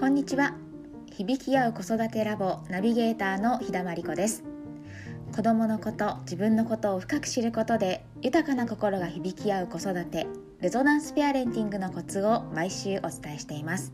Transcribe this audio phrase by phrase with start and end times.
[0.00, 0.54] こんにちは。
[1.12, 4.42] 響き合う子育てラボナビゲーターの日田真理子です。
[5.36, 10.26] 子供のこと自分のことを深く知ることで豊かな心が響き合う子育て
[10.62, 13.92] レゾナンスペアレンティングのコツを毎週お伝えしています。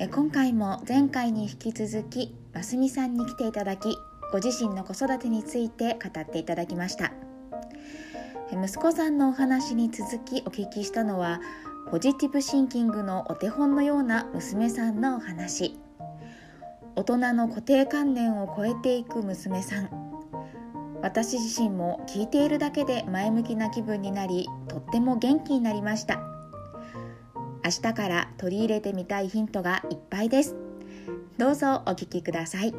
[0.00, 3.96] え今回も前回に引き続きますみさんに来ていただき
[4.32, 7.12] ご自身の子育てについて語っていただきました。
[8.52, 11.40] 息子さんのお話に続きお聞きしたのは
[11.88, 15.78] ポジティブシンキングのお手本のような娘さんのお話。
[16.96, 19.88] 大人の固定観念を超えていく娘さん。
[21.02, 26.20] 私自身も聞いているだけで前向きな気分になりとっても元気になりました。
[27.64, 30.56] 明日から取り入れてみたいヒントがいっぱいです。
[31.38, 32.74] どうぞお聞きください。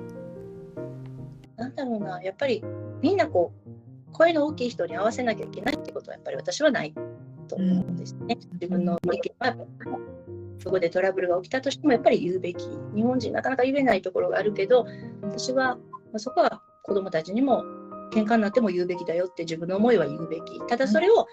[1.58, 2.22] なんだろうな。
[2.22, 2.64] やっぱり
[3.02, 6.94] みんなこう声の大きい人に合わせなきゃいけないってことはやっぱり私はない。
[7.52, 8.38] と思うんですね。
[8.54, 9.56] 自分の意見は
[10.60, 14.86] そこでトラブルが起きたとしてもやっぱり言うべき日本人なかなか言えないところがあるけど
[15.24, 15.78] 私は
[16.18, 17.64] そこは子どもたちにも
[18.14, 21.26] 喧嘩になっても言うべきだよって自分の思いは言うべきただそれを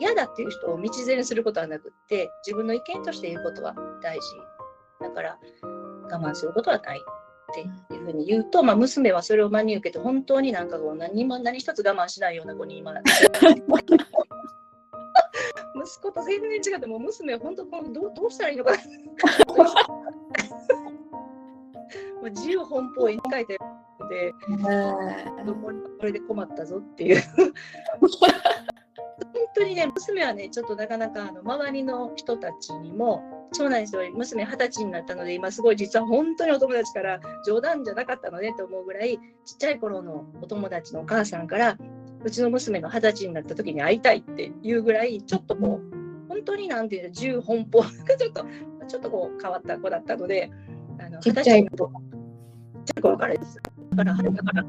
[0.00, 4.22] 嫌だっていう人を道連れにすることはなくって自分の意見として言うことは大事
[5.00, 5.38] だから
[6.10, 13.10] 我慢することはないっていうふうに言うと、まあ、娘はそれを真に受けて本当になんかこう何も何一つ我慢しないような子に今なって
[15.84, 18.78] 息子と全然違ってもう娘は本当どうどうしたらいいのかな。
[22.20, 23.58] もう自由奔放に書いて
[23.98, 24.32] ので、
[25.98, 27.22] これで困ったぞっていう
[29.24, 41.76] 本当にね娘はねちょっとなかなかあの周りの人たちにもそうなんですよ娘二十歳になったので今すごい実は本当にお友達から冗談じゃなかったのねと思うぐらいちっちゃい頃のお友達のお母さんから
[42.24, 48.46] うちの娘が二十歳になった時に会いたいっていうぐらいちょっとこう本当になんていうの自由奔放ちょっと
[48.88, 50.50] ちょっとこう変わった子だったので
[50.98, 51.70] あの二十歳の
[53.02, 53.60] 頃からです。
[53.94, 54.64] だからだから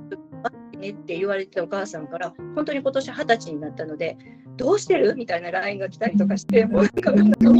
[0.83, 4.17] ねって言われてたお母さんから本当に今年二十歳になったので
[4.57, 5.15] どうしてる？
[5.15, 7.53] みたいな LINE が来たりとかしてもうなんかよっぽ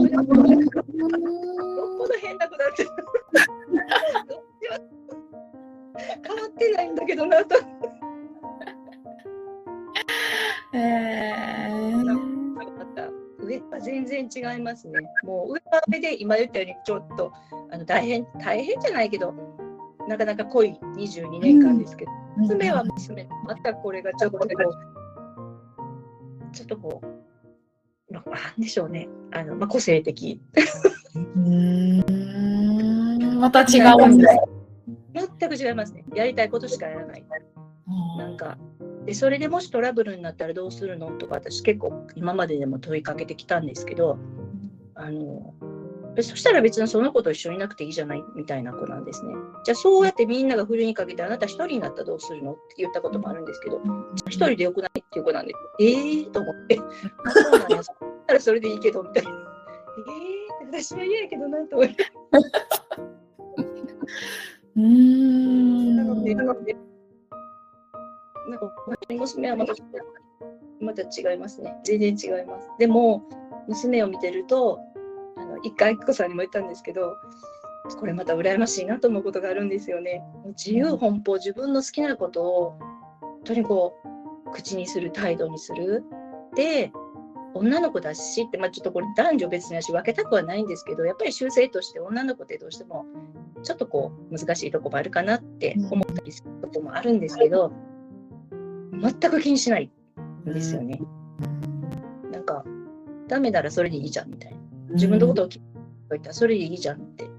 [2.08, 2.86] ど変な子だって
[6.26, 7.56] 変わってないんだけどなと。
[10.74, 12.34] えー
[13.46, 15.00] 上は全然違いますね。
[15.24, 17.34] もう上は上で今言ったようにちょっと
[17.72, 19.34] あの大変大変じゃないけど
[20.08, 24.50] なかなか濃い22年間ですけど、うん、娘は娘またこれがちょっとこう
[26.54, 27.08] ちょっとこう
[28.14, 28.24] なん
[28.62, 30.42] でしょうねあの、まあ、個性的。
[31.36, 32.04] うん
[33.40, 34.40] また違うんです
[35.40, 36.04] 全く違いますね。
[36.16, 37.24] やりたいことしかやらない。
[38.18, 38.58] なんか
[39.06, 44.18] でそれでもしトラブルになったらどうするのとか私結構今まででも問いかけてきたんですけど
[44.96, 45.54] あの
[46.22, 49.34] そしたら別にその子と一緒にいなくていいじゃないみたいな子なんですね。
[49.64, 52.54] じゃあそうやってみんながふるにかけてあなた一人になったらどうするの？
[52.54, 53.82] って言ったこともあるんですけど、
[54.28, 56.80] 一人でよくないっていう子なんで、えーと思って、
[57.26, 57.88] あそうなんや、そし
[58.28, 59.30] たらそれでいいけどみたいな。
[59.30, 60.34] えー
[60.74, 61.96] 私は嫌やけどなと思って。
[64.76, 65.96] うん。
[65.98, 66.76] なので、 なので、
[68.50, 68.76] なんか
[69.10, 69.74] 娘はまた
[70.80, 71.80] また違いますね。
[71.84, 72.68] 全然違います。
[72.80, 73.24] でも、
[73.68, 74.80] 娘を見てると、
[75.64, 77.18] 一回、きこさんにも言ったんですけど、
[78.00, 80.22] これまた羨ましいなと思うことがあるんですよね。
[80.58, 82.80] 自由奔放、自分の好きなことを、
[83.22, 83.96] 本当にこ
[84.46, 86.04] う、口にする態度にする。
[86.56, 86.92] で、
[87.54, 93.06] 女の子だしって、まあ、ちょっとこれ男女別にし分けたくはないんですけどやっぱり習性として女の子ってどうしても
[93.62, 97.72] ちょっとこう難しいとこもあるかなって思ったりすることもあるんですけど
[98.92, 99.92] 全く気にしない
[100.50, 101.00] んですよね。
[102.32, 102.64] なんか
[103.28, 104.53] ダメならそれでいいじゃんみたいな。
[104.94, 105.62] 自分のことを聞い
[106.22, 107.30] たらそれでいいじゃんって。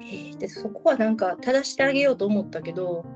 [0.00, 3.06] えー、でそこはなんか正してあげようと思ったけど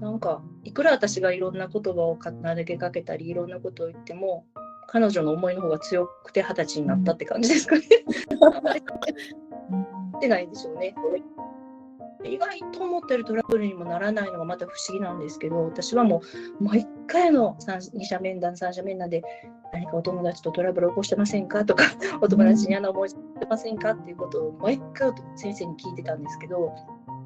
[0.00, 2.32] なんかいくら私がいろんな言葉を投
[2.62, 4.46] げかけたりいろんなことを言っても
[4.86, 7.82] 彼女の思いの方が強くて二十歳になったって感じですかね。
[10.16, 10.94] ってないでしょうね。
[12.24, 16.22] 意外と思ってるトラブルにもならないのがまた不思議なんですけど私はも
[16.60, 17.56] う毎回の
[17.92, 19.22] 二者面談三者面談で
[19.72, 21.64] 何かお友達とトラブル起こしてませんか？
[21.64, 21.84] とか
[22.20, 23.90] お友達に嫌な思いしてませんか？
[23.90, 26.74] っていうことを毎回先生に聞いてたんですけど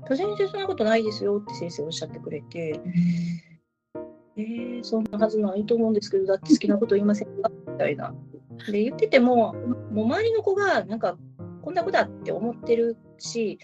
[0.08, 2.80] 全然そんなことないですよって先生おっしゃってくれて。
[4.34, 7.50] えー、そんなはずないと思うんですけど、だって好きなこと言いませんか？
[7.68, 8.14] みたいな。
[8.66, 9.52] で、言ってても、
[9.92, 11.18] もう周りの子が、なんか、
[11.60, 13.58] こんな子だって思ってるし、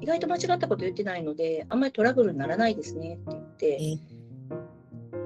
[0.00, 3.98] 意外と間違ったこと言ってないので、あんまりトラブルにならないですねって言って、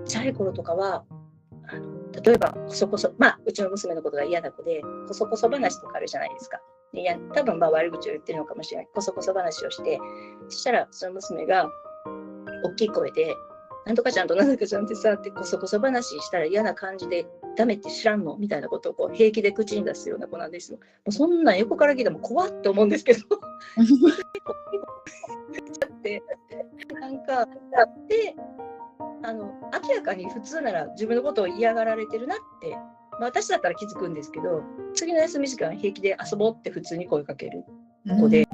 [0.06, 1.13] ちゃい頃とかは、あの
[2.22, 6.60] 例えば、こそこそ、まあ、うちの娘のことが嫌な子で、こそこそ話とかあるじゃないですか。
[6.94, 9.98] でいや多分まあ悪口を言ってるのかもしれないこそこそ話をして
[10.48, 11.68] そしたらその娘が
[12.64, 13.34] 大きい声で
[13.84, 17.26] 「なんとかちゃんとなんとかちゃんってさ」ってこそこそ話したら嫌な感じで
[17.56, 20.78] 「ダメって知らんの?」みたいなことをこう平気で口に出すような子なんですよ。
[20.78, 23.20] もうそんなん横から聞いても怖って思うんですけど。
[25.86, 26.22] って
[27.00, 27.46] なんか
[28.08, 28.34] で
[29.24, 32.76] あの明らかに普通なら自分のことを嫌がられてるなって
[33.18, 34.62] まあ、私だったら気づくんですけど
[34.94, 37.64] 次の休み時間平気で遊ぼうって普通に声かける。
[38.06, 38.44] 子で、うん、で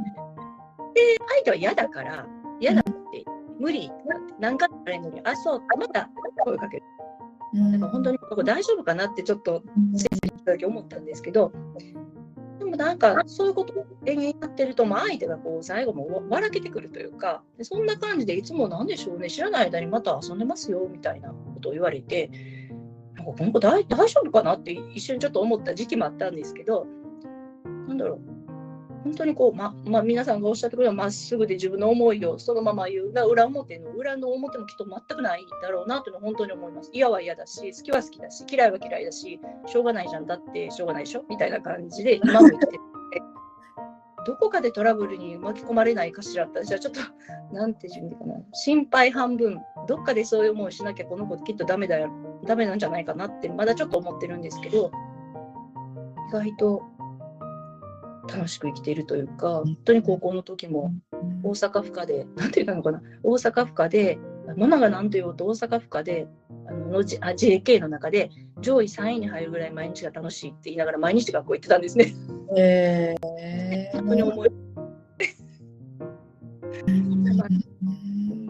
[1.28, 2.26] 相手は嫌だから
[2.61, 3.25] 嫌だって
[3.58, 3.94] 無理って
[4.38, 6.08] 何回も言われるのにあそうってまた
[6.44, 6.82] 声かける。
[7.52, 9.62] うん、だから本当にここ大丈夫かなってちょっと
[9.96, 11.94] 先生に聞いた時思ったんですけど、で
[12.70, 22.31] もなんかそういうことを延々やってると、まあ、相手がこう最後も笑けてくるというかそんな感じでいつも何でしょうね知らない間にまた遊んでますよみたいなことを言われて
[23.25, 26.87] この子大大丈夫かなって一瞬ちょっと思った時期もあったんですけど、
[27.88, 28.20] なんだろう、
[29.05, 36.91] 本当にこう、ままあ、皆さんがおっしゃってくれたまっすぐで自分の思いをそのまま言うが裏表の裏の表もきっと全くないだろうなというのは本当に思います。
[36.93, 42.91] 嫌は嫌だし、好きは好きだし、嫌いは嫌いだし、しょうがないじゃんだってしょうがないでしょみたいな感じで今も生きてて。
[44.26, 47.00] どこかでトラブルに巻き込まれないかしらって私はちょっと
[47.55, 52.11] なんて言うんかな心配半分どっかでそういう思いしなきゃこの子きっとダメだよ
[52.44, 54.91] ダメなんじゃないかなってまだちょっと思ってるんですけど
[56.29, 56.82] 意外と
[58.32, 60.92] 楽しく生きているというか本当に高校の時も
[61.42, 63.02] 大阪府下で何て言ったのかな？
[63.22, 64.18] 大阪府下で
[64.56, 66.28] ママが何と言おうと大阪府下で
[66.66, 68.30] あののあ JK の中で
[68.60, 72.14] 上位3位に入るぐらい毎日が楽しいって言いながら毎日学校行ってたんですね。
[72.56, 74.50] えー、本当に思い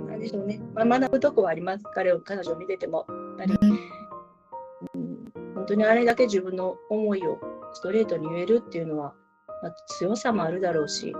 [0.08, 1.84] なんでしょうね、まあ、学ぶとこはあります。
[1.94, 3.06] 彼を彼女を見てても。
[3.38, 3.72] やっぱり、
[4.94, 7.38] うん、本当にあれだけ自分の思いを
[7.72, 9.14] ストレートに言えるっていうのは、
[9.62, 11.14] まあ、強さもあるだろうし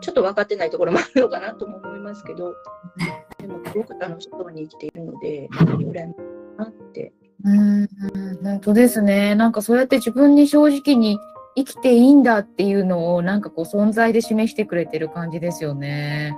[0.00, 2.54] ちょっと分かってないところもあるのかなとも思いますけど
[3.38, 7.12] でもすごく楽しそうに生きているので羨ましいなって。
[7.44, 7.88] うん
[8.44, 9.34] 本当ですね。
[9.34, 11.18] なんかそうやって自分に正直に
[11.56, 16.36] 生きていいんだっていうのをなんかこう存在で示してくれてる感じですよね。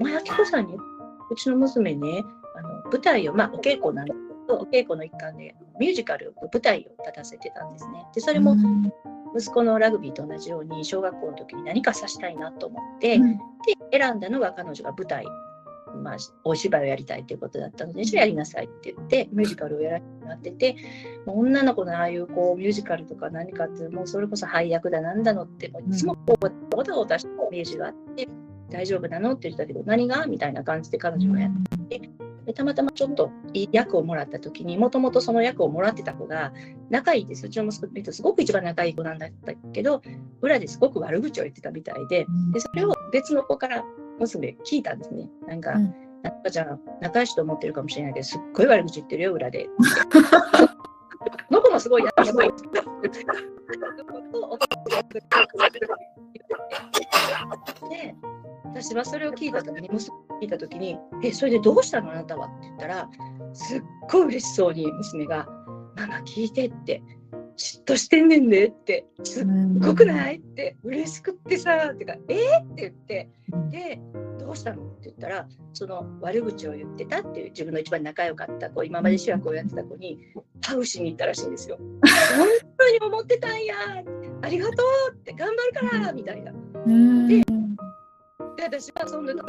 [0.00, 2.24] もやきこさんにうちの娘ね
[2.56, 4.12] あの舞台をまあお稽古なんで
[4.48, 8.04] お稽古の一環でミュージカル舞台を立たせてたんですね。
[8.14, 8.56] でそれも
[9.36, 13.40] 息子のラグビーと同じように小学校の時に何かさしたいなと思って、うん、で
[13.92, 15.26] 選んだのが彼女が舞台
[16.02, 20.76] まあ、お芝居をやりたいということだったので、じゃあやりなさいって言って、ミュージカルをやらなくなってて、
[21.26, 28.28] もう女の子のああいうこうミュージカルとか何かって、もうそれこそ配役だなんだのって、もういつもこう、ごたごたしたイメージがあって、
[28.70, 32.10] 大丈夫なのって言ったけど、何がみたいな感じで彼女がやってて、
[32.46, 36.52] でたまたまちょっといい役をもらった時にもともとその役をもらってた子が
[36.90, 40.02] 仲いいですうちの息子すごく一番仲いい子なんだったけど
[40.40, 43.84] 裏ですごく悪口を言ってたみたいででそれを別の子から
[44.18, 45.28] 娘聞いたんですね。
[45.46, 49.68] なんか、うん、なんかじゃあ仲良しと思ってるかもしれないけど、すっごい悪口言ってるよ、裏で。
[51.50, 52.48] の子もすごいやばい。
[57.90, 58.14] で、
[58.74, 62.10] 私はそれを聞いたときに、娘聞いたときに、え、それでどうしたの？
[62.10, 63.08] あなたはって言ったら、
[63.52, 65.46] すっごい嬉しそうに娘が、
[65.96, 67.02] ママ聞いてって、
[67.56, 69.46] 嫉妬してんねんでってすっ
[69.78, 70.38] ごくない？
[70.38, 72.34] って嬉しくってさってかえ？
[72.34, 73.28] ー、って言って
[73.70, 74.00] で
[74.40, 74.82] どうしたの？
[74.82, 80.18] って言ったらその悪口を言ってたっていう自分の一番仲良かった子今まで主役をやってた子に
[80.64, 81.78] ハグしに行ったらしいんですよ。
[82.36, 83.74] 本当に思ってたんや
[84.42, 84.82] ありがと
[85.12, 86.52] うって頑張るからみたいな。
[87.28, 87.43] で
[88.56, 89.40] で私はそんな「で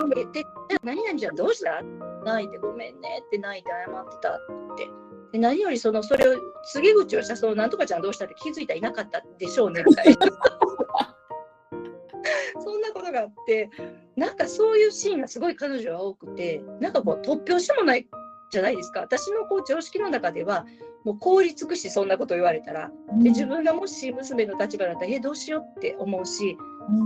[0.83, 1.35] 何々じゃん？
[1.35, 1.81] どうした?」
[2.25, 4.37] 泣いて「ごめんね」って泣いて謝ってたっ
[4.77, 4.87] て。
[5.31, 6.35] で何よりそのそれを
[6.73, 10.17] 告げ口をしたそのなんとかちゃんどうしたって気づいたらいなかったでしょうねみたいな。
[12.63, 13.69] そんなことがあって
[14.15, 18.07] なんかそういうシーンがすごい彼女は多くてなんかこう突拍子もない
[18.49, 19.01] じゃないですか。
[19.01, 20.65] 私のこう常識の中では
[21.03, 22.89] もう凍りつくしそんなこと言われたら。
[23.21, 25.79] で自分がもし娘の立場だったらえどうしよう？
[25.79, 26.57] って思うし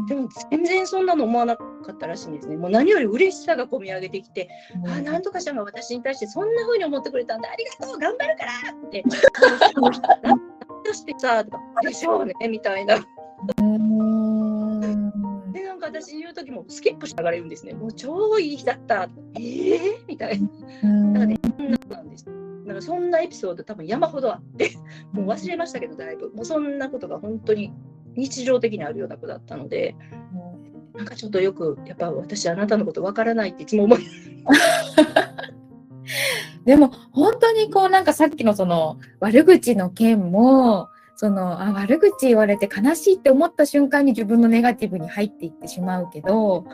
[0.08, 2.58] でも全然そんなの思わなかったらしいんですね。
[2.58, 4.50] もう何より嬉しさがこみ上げてきて、
[4.84, 9.04] うん、あなんとかちゃんが私に対してそんな風に思ってくれたんだ、ありがとう、頑張るからって、
[10.28, 10.40] なん
[10.84, 12.96] としてさ、とか、でしょうね、みたいな。
[15.52, 17.74] で、なんか私言う時もスキップしながら言うんですね。
[17.74, 19.10] もう超いい日だった。
[19.36, 20.50] えー、みたいな。
[20.90, 22.26] なんかね、そんななんです。
[22.66, 24.72] なんかそんなエピソード多分山ほどあって、
[25.14, 26.32] もう忘れましたけど、だいぶ。
[26.34, 27.74] もうそんなことが本当に
[28.20, 29.96] 日常的にあるような子だったので、
[30.94, 34.00] うん、なんかちょっとよくやっぱ私あなたのことわからないっていつも思い
[36.66, 46.66] でも本当にこうなんかさっきのその悪口の件もそのあ悪口言われて悲しいって思った瞬間に自分のネガティブに入っていってしまうけど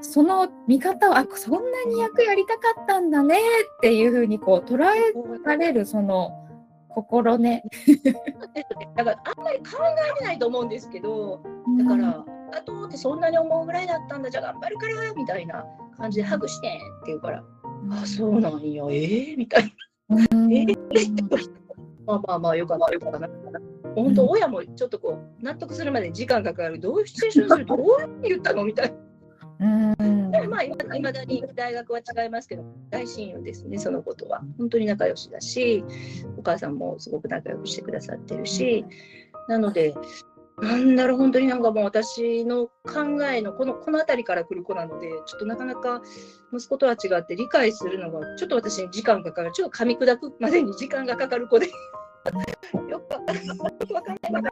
[0.00, 3.40] その見方をあそんなに役やりたかったんだねっ
[3.80, 5.12] ていうふうにこう捉え
[5.44, 6.32] られるその
[6.94, 7.62] 心ね。
[8.96, 9.64] だからあんまり考
[10.18, 11.42] えれないと思うんですけど
[11.78, 15.64] だから、あとってそんなに思うぐらいだったんだじゃあ頑張るからみたいな
[15.96, 17.44] 感じでハグしてんって言うから、
[17.92, 19.70] あそうなんやえー、みたいな。
[20.10, 20.76] えー、
[22.06, 23.18] まあまあまあよかったよかった。
[23.20, 23.28] な。
[23.94, 26.80] 本当、親もちょっとこう納得するまで時間かかる。
[26.80, 27.66] どういうシチュエーションする？
[27.66, 27.78] どう
[28.22, 28.64] 言ったの？
[28.64, 28.92] みたい
[29.58, 29.66] な。
[29.66, 29.94] うん
[30.68, 34.42] でもまあいまだに大学は違いますけど大親友ですねそのことは。
[34.58, 35.84] 本当に仲良しだし
[36.36, 38.84] お母さんもすごく仲良くしてくださってるし
[39.48, 39.94] なので
[40.60, 46.02] なんだろう本当になんかもう私の考えのこのこの辺りから来る子なのでちょっとなかなか
[46.52, 49.52] 息子とは違って理解するのがちょっと私に時間がかかる。
[49.52, 51.68] ちょっと噛み砕くまでに時間がかかる子で。
[52.88, 54.42] よく分かんない。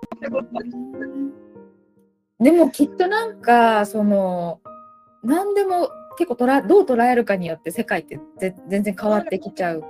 [2.40, 4.60] でもきっとなんかその
[5.22, 8.20] 何でも結構捉どう捉えるかによって世界って
[8.68, 9.84] 全然変わってきちゃう。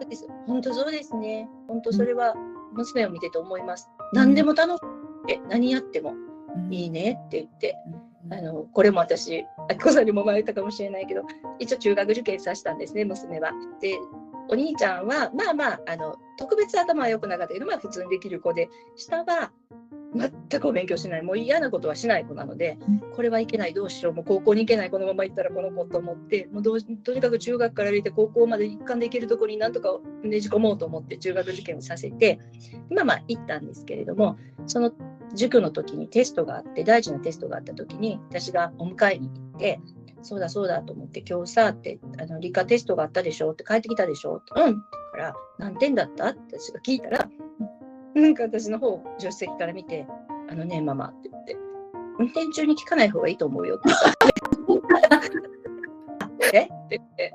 [0.00, 1.48] そうです本当そうですね。
[1.68, 2.34] 本当それは
[2.72, 3.90] 娘を見てて思います。
[4.12, 6.14] うん、何でも楽しく何やっても
[6.70, 7.76] いいねって言って、
[8.26, 11.22] うん、あのこれも私あきこさんにも言われたかもしれないけど
[11.58, 13.52] 一応中学受験させたんですね娘は。
[13.80, 13.98] で
[14.48, 19.52] お兄ちゃんはまあまああの特別頭は良くなかったけどまあ普通にできる子で下は
[20.14, 22.78] 全くお勉強しない、もう嫌なことはしない子なので、
[23.14, 32.38] これはいけない、どうしよう、もう高校に行けない、このまま行ったらこの子と思って、もうどうとにかく中学から入れて高校まで一貫で行けるところになんとかねじ込もうと思って中学受験をさせて、
[32.90, 34.92] 今まあ行ったんですけれども、その
[35.34, 39.80] 塾の時にテストがあって、大事なテストがあった時に、私がお迎えに行って、
[40.20, 47.28] そうだそうだと思って、今日さってあの理科テストがあったでしょって帰ってきたでしょって、うんから、何点だったって私が聞いたら、
[48.14, 50.06] なんか私の方、助手席から見て、
[50.50, 51.56] あのね、ママって言って、
[52.18, 53.88] 運転中に聞かない方がいいと思うよって
[54.68, 56.52] 言った。
[56.58, 57.32] えって言って、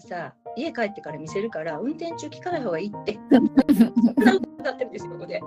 [0.00, 3.18] さ、家帰ってから見せるから、運転中聞かない方がいいって。
[3.30, 3.44] そん
[4.24, 5.40] な歌ってるんですよ、ここで。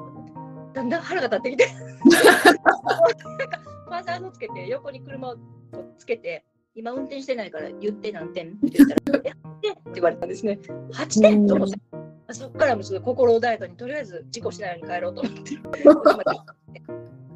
[0.73, 1.67] だんだん腹が立ってきて。
[3.85, 5.37] ファーザーのつけて、横に車を
[5.97, 10.59] つけて、今運転してないから言って何点って言ったら、やってって言われたんですね。
[10.91, 11.94] 8点と思って。
[12.31, 15.41] そこからもちょっと心穏やかにとりあえず事故しないように帰ろうと思って。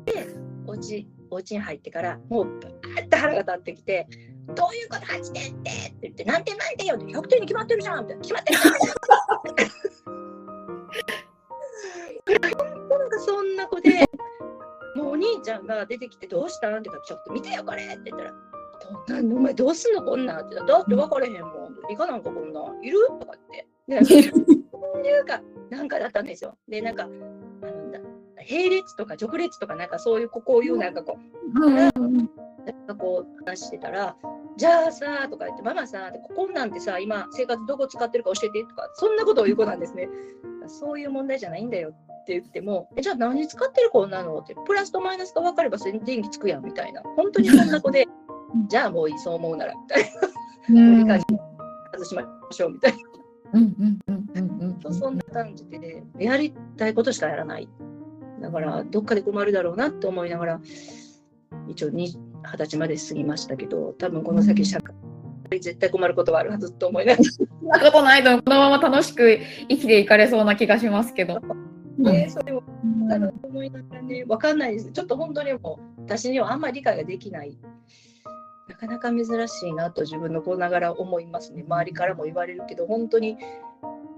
[0.12, 4.08] で、お家お家に入ってからもうバーッと腹が立ってきて、
[4.56, 8.74] どういうこと8点ってって言って、何点何点よって100点に決まってるじゃんって決まってるじゃん
[12.42, 14.06] なんかそんな子で、
[14.96, 16.80] もうお兄ちゃんが出てきてどうしたん？
[16.80, 18.34] って言ったら、ちょっと見てよこれって言ったら、
[19.08, 20.02] どんなお前どうすんの？
[20.04, 21.76] こんなんって言ったら、だって分かれへんもん。
[21.88, 22.84] 理科なんかこんなん？
[22.84, 22.98] いる？
[23.20, 23.68] とかって。
[23.88, 23.94] い
[25.22, 26.58] うかなんかだったんですよ。
[26.68, 27.90] でなんかあの
[28.50, 31.20] 並列とか直列とかなんかそういうこういうなんかこ
[31.56, 31.92] う、うん、なん
[32.88, 34.16] かこう話してたら
[34.58, 40.10] 「じゃあさ」とか言って「ママさここなんてさ今生活どこ使ってるか教えて」とかそんなことを言う子なんですね。
[40.68, 48.08] そういう問題じゃないんだよって言っても「えじゃあ何使ってる子なの?」ってプラスとマイナスが分かれば電気つくやんみたいな本当にそんな子で
[48.70, 50.30] 「じゃあもういいそう思うなら」みたいな。
[51.94, 52.98] 外しましょうみたいな。
[53.54, 57.68] うんうんうんうんうん、そんな感じでやりたいことしかやらない
[58.42, 60.62] だからどっかで困るだろうなって思いながら
[61.68, 62.18] 一応二十
[62.58, 64.96] 歳まで過ぎましたけど多分この先社会
[65.60, 67.24] 絶対困ることはあるはずと思いながら。
[67.34, 71.42] そんなことないとこのまま楽しく生きていかれそうな気がしますけど。
[71.98, 72.64] ね、それも
[73.12, 77.70] あの思いながらね分かんないですちょっと本当にもう私にはあんまり理解ができないな
[78.80, 81.64] かなか珍しいなと自分の子ながら思いますね。
[81.68, 83.38] 周りからも言われるけど、本当に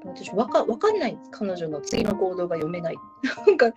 [0.05, 2.97] 私わかわかんない彼女の次の行動が読めない。
[3.47, 3.73] なんか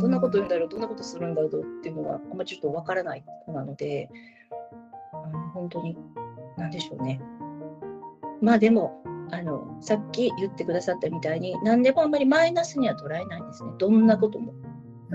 [0.00, 4.08] どんなこと言うんだろう、どんなことするんだろうっていうのがあんまりちょっとわからない子なので、
[5.12, 5.96] あの本当に
[6.56, 7.20] 何でしょうね。
[8.40, 13.72] まあでもあのさっき言ってくださったみたいに何でもあんまりマイナスには捉えないんですね。
[13.78, 14.52] どんなことも。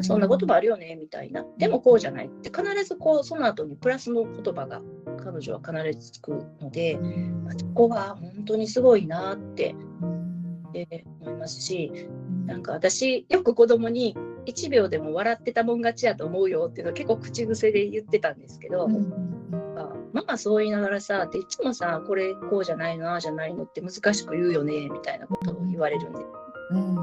[0.02, 1.46] そんなこともあるよねみたいな。
[1.58, 4.82] でもこうじゃないって必ずこうその後にプラスの言葉が
[5.24, 7.00] 彼女は必ずつくので、
[7.58, 9.76] そこは本当にすごいなって、
[10.74, 11.92] え思いますし
[12.48, 18.88] なんか私よく子供に1秒でも笑ってたもん勝ちやと思うよっていうのは結構口癖で言ってたんですけど、
[20.14, 26.20] ママそう言いながらさっていつもさこれこうじゃないのああじゃないのって難しく言うよねみたいなことを言われるんで、
[26.72, 27.00] うん、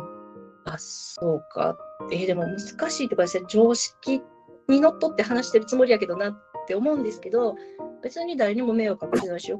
[0.64, 1.76] あそうか。
[2.12, 4.22] えー、でも難しいとかですね常識
[4.68, 6.34] にのっとって話してるつもりやけどなっ
[6.66, 7.56] て思うんですけど
[8.02, 9.52] 別に誰にも迷惑かけないし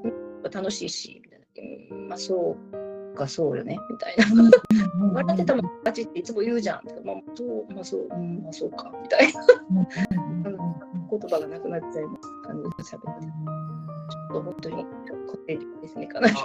[0.53, 1.41] 楽しいしみたい
[1.91, 2.57] な、まあそ
[3.13, 4.51] うかそうよねみたいな。
[5.13, 9.43] 笑ってたもん勝ちっていつも言うじゃんまあ、そうまあそううんまあそうかみたいな。
[11.11, 13.01] 言葉がなくなっちゃいます彼女の喋ってちょ
[14.31, 14.85] っと本当に
[15.27, 16.39] 個性的ですね彼女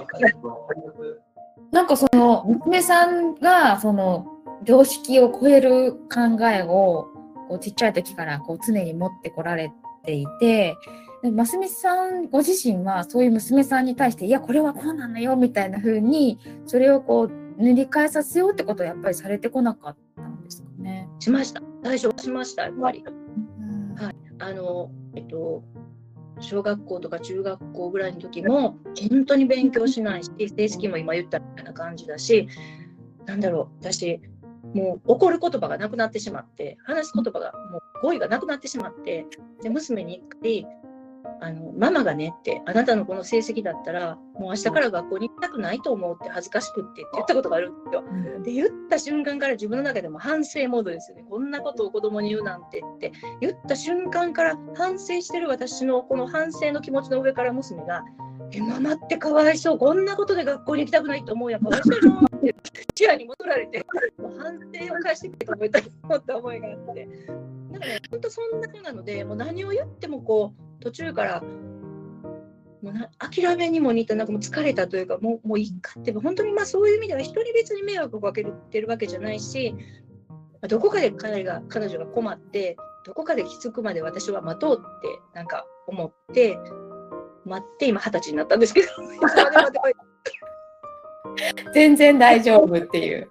[1.71, 1.87] なん。
[1.87, 3.35] かその娘さん。
[3.35, 4.25] がその
[4.63, 7.07] 常識を超える考えを
[7.47, 9.71] こうちっちゃい時からこう常に持ってこられ
[10.03, 10.75] ていて
[11.31, 21.07] ますみさんご自身はそういう娘さんに対していやこれはこうなのよみたいな風にそれをこう塗り替えさせようってことはやっぱりされてこなかったんですかね？
[21.19, 23.03] しました最初しましたやっぱり。
[23.97, 25.63] はい、あのえっと
[26.41, 28.77] 小学校とか中学校ぐらいの時も
[29.09, 32.49] 本当に勉強しないし成績も今言ったみたいな感じだし
[33.25, 34.19] なんだろう私
[34.73, 39.25] もう怒る言葉がなくなってしまって話す言葉がもう語彙がなくなってしまって
[39.63, 40.67] で娘に一回
[41.41, 48.03] あのママがねってあなたのこの成績だったらもう明日から学校に行きたくないと思うって恥ずかしくってって言ったことがあるんですよ。
[48.43, 51.25] で言った瞬間から自分の中でも反省モードですよね。
[51.29, 53.11] こんなことを子供に言うなんてって。
[53.41, 58.03] 言った瞬間から反省してる私のこの反省の気持ちの上から娘が
[58.51, 59.77] 「えママってかわいそう。
[59.77, 61.51] こんなことで学校に行きたくないと思う。
[61.51, 62.55] やかわいそうじゃん」って
[62.93, 63.85] チアに戻られて
[64.17, 67.07] もう反省を返してくれと思った思いがあって。
[67.75, 71.41] だからね、本当そんな子なので、もう何を言ってもこう、途中から
[72.83, 79.75] もうな諦めにも似たなんかもう疲れたというかもうもういいかって本当にまあそういう意味では人に別に迷惑をかけてるわけじゃないし
[80.69, 86.55] どこかで彼が彼女が困ってどこかで気づくまで私は待とうってなんか思って
[87.45, 88.87] 待って今二十歳になったんですけど
[91.73, 93.27] 全然大丈夫っていう。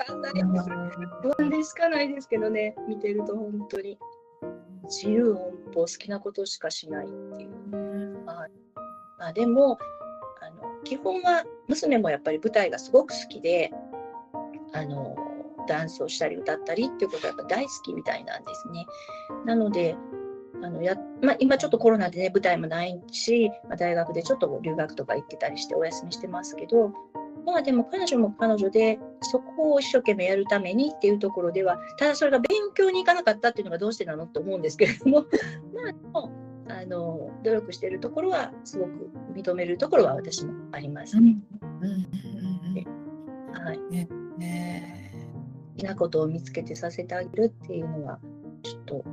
[1.22, 3.98] 不安でしかないですけどね見てると本当に。
[4.90, 8.22] 自由奔放好きなことしかしないっていう。
[8.26, 8.48] まあ、
[9.18, 9.78] まあ、でも
[10.42, 13.72] あの基本は娘もやっぱり舞台がすごく好きで
[14.72, 15.16] あの
[15.68, 18.86] ダンスをしたり歌ったりっていうことはやっぱ大好きみたいなんですね。
[19.46, 19.96] なので
[20.62, 26.92] あのやまあ、今ちょっとコロナでね舞台もないし、まあ、大学でちょっと留学とか行ってたりしてお休みしてますけど
[27.44, 35.24] まあでも彼女も彼女でそこを一生懸命やるためにっていうところではただそれが勉強に行かなかったっていうのがどうしてなのって思うんですけれども
[36.12, 36.28] まあ
[36.70, 41.36] あの努力しているところはすごく認めるところは私もありますね。
[43.52, 43.80] はい。
[43.90, 45.12] ねね
[45.74, 48.20] 好きなことを見つけてさせてあげるっていうのは
[48.62, 49.04] ちょっと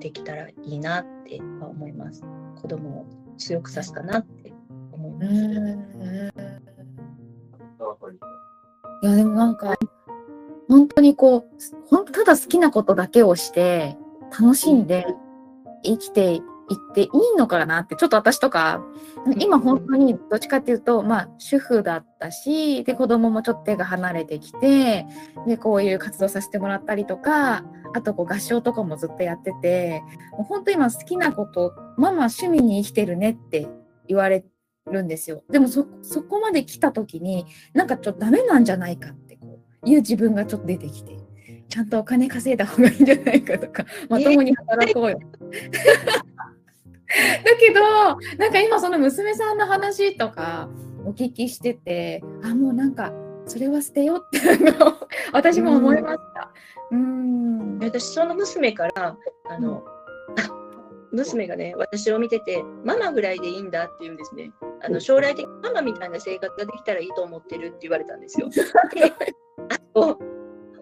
[0.00, 2.22] できたらいいなって思います。
[2.56, 4.52] 子供を強くさすかなって
[4.92, 6.45] 思います。
[9.06, 9.76] いやでもなんか
[10.68, 13.96] 本当にこうほんただ好きなことだけをして
[14.32, 15.06] 楽しんで
[15.84, 16.42] 生きていっ
[16.94, 18.82] ていいのかなってちょっと私とか
[19.38, 25.06] 今本当にどっちかっていうとまあ主婦だったしで子供もちょっと手が離れてきて
[25.46, 27.64] でこういう活動させてもらったりとか
[27.94, 33.68] あとこう合唱とかもずっとやっててもう本当今好きなことママ趣味に生きてるねって
[34.08, 34.44] 言われ
[34.90, 35.42] るんですよ。
[35.50, 41.16] でもそそこまで来た時になんかちょっとダメなんじゃないかってこういう自分がちょっと出てきて
[41.68, 45.18] ちゃんとお金稼いだ方がいいんじゃないかとか まともに働こうよ。
[47.08, 47.80] だけど
[48.36, 50.68] なんか今その娘さんの話とか
[51.04, 53.12] お聞きしててあもうなんか
[53.46, 54.40] それは捨てよって
[55.32, 56.52] 私も思いました。
[56.90, 59.16] うん私その娘から
[59.48, 59.84] あの、
[61.16, 64.52] 娘がね、私を見てて、ママぐらいでいいんだって言うんですね。
[64.82, 68.48] あの将来的にママみたいな生活ができたらいいと思ってるって言われたんですよ。
[68.50, 68.60] で
[69.68, 70.18] あと、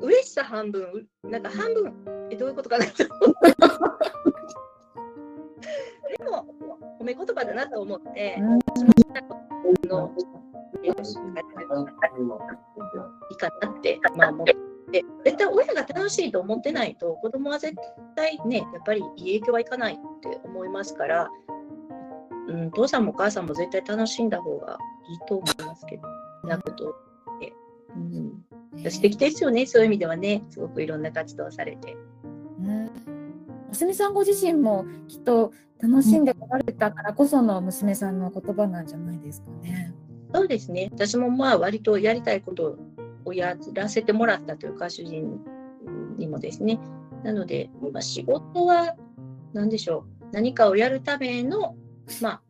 [0.00, 3.54] 嬉しさ半分、なんか半分、え、どういうことかなと思って。
[6.18, 6.46] でも、
[7.00, 8.92] 褒め言葉だなと思って、私も
[9.86, 10.12] の
[13.30, 14.73] いいかなって、まあ、思って。
[14.94, 17.74] で絶対親が楽しいと思ってないと子供は絶
[18.14, 21.28] 対ねやっぱりいい影響はいかないって思いますから、
[22.46, 24.78] うん、父さんもお母さんも絶対楽しんだ方が
[25.10, 26.02] いいと思いますけど
[26.46, 26.94] なことっ
[27.40, 27.52] て、
[27.96, 30.44] うん、素敵ですよねそういう意味ではね。
[30.48, 31.96] すごくいろんな活動をされて。
[33.70, 39.92] 娘さんご自身もきっと楽しんでこられたからこその娘さんの言葉なんじゃないですかね。
[40.32, 40.88] そうですね。
[40.92, 42.78] 私もまあ割とやりたいこと
[43.24, 45.40] をやらせてもらったというか主人
[46.16, 46.78] にもですね。
[47.22, 48.96] なので、まあ、仕事は
[49.52, 50.26] 何でしょう。
[50.32, 51.76] 何かをやるための、
[52.20, 52.42] まあ、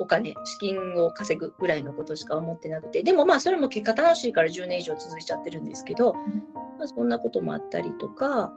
[0.00, 3.02] お金資金を稼ぐぐらいのことしか思ってなくて。
[3.02, 6.14] でもまあそれも結果楽しいから10年以上続いちゃってるんですけど、
[6.78, 8.52] まあ、そんなこともあったりとか。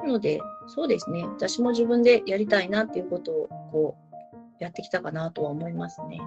[0.00, 1.24] なのでそうですね。
[1.24, 3.96] 私も自分でやりたいなっていうことをこ
[4.60, 6.20] うやってきたかなとは思いますね。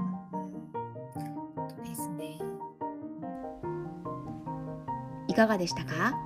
[5.38, 6.17] かがでしたか？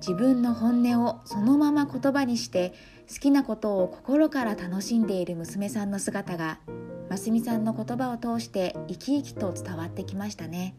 [0.00, 2.72] 自分の本音をそのまま言葉にして
[3.12, 6.58] 好きなことを心から楽しんでいる娘さんの姿が
[7.10, 10.74] ますみさんの言葉を通して生き生きと伝わってきましたね。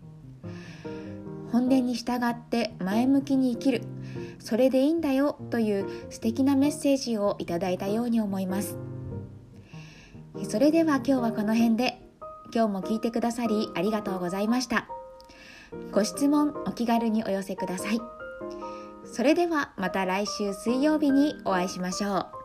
[1.52, 3.84] 本音に従って前向きに生きる。
[4.40, 8.78] それでいいんだよという素敵なメッセージをいただいたように思います。
[10.48, 12.02] それでは今日はこの辺で。
[12.52, 14.88] 今日も聞いてくださりありがとうございました。
[15.92, 18.00] ご質問お気軽にお寄せください。
[19.06, 22.39] それではまた来週水曜日にお会いしましょう。